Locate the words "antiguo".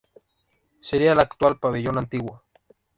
1.99-2.41